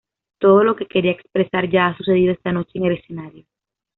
[0.39, 3.45] Todo lo que quería expresar ya ha sucedido esta noche en el escenario.